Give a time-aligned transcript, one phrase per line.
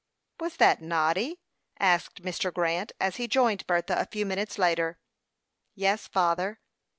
[0.39, 1.37] "Was that Noddy?"
[1.79, 2.51] asked Mr.
[2.51, 4.97] Grant, as he joined Bertha a few minutes later.
[5.75, 6.59] "Yes, father."